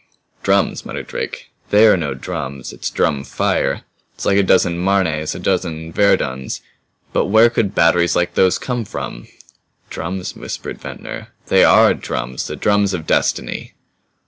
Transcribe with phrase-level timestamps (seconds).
[0.41, 1.51] "Drums?" muttered Drake.
[1.69, 2.73] "THEY'RE no drums.
[2.73, 3.83] It's drum fire.
[4.15, 6.61] It's like a dozen Marnes, a dozen Verduns.
[7.13, 9.27] But where could batteries like those come from?"
[9.91, 11.27] "Drums," whispered Ventnor.
[11.49, 12.47] "They ARE drums.
[12.47, 13.75] The drums of Destiny!"